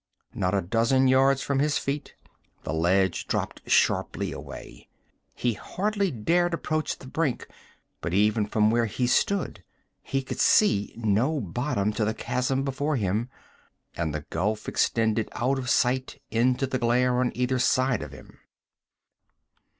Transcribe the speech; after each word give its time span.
Not 0.33 0.55
a 0.55 0.63
dozen 0.63 1.07
yards 1.07 1.43
from 1.43 1.59
his 1.59 1.77
feet, 1.77 2.15
the 2.63 2.73
ledge 2.73 3.27
dropped 3.27 3.61
sharply 3.69 4.31
away; 4.31 4.87
he 5.35 5.53
hardly 5.53 6.09
dared 6.09 6.55
approach 6.55 6.97
the 6.97 7.05
brink, 7.05 7.47
but 8.01 8.11
even 8.11 8.47
from 8.47 8.71
where 8.71 8.87
he 8.87 9.05
stood 9.05 9.63
he 10.01 10.23
could 10.23 10.39
see 10.39 10.95
no 10.97 11.39
bottom 11.39 11.93
to 11.93 12.03
the 12.03 12.15
chasm 12.15 12.63
before 12.63 12.95
him. 12.95 13.29
And 13.95 14.11
the 14.11 14.25
gulf 14.31 14.67
extended 14.67 15.29
out 15.33 15.59
of 15.59 15.69
sight 15.69 16.19
into 16.31 16.65
the 16.65 16.79
glare 16.79 17.19
on 17.19 17.31
either 17.35 17.59
side 17.59 18.01
of 18.01 18.11
him. 18.11 18.39